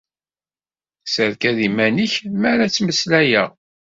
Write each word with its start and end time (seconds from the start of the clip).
Serkad 1.13 1.57
iman-ik 1.67 2.13
mi 2.39 2.47
ara 2.51 2.65
ttmeslayeɣ. 2.71 3.49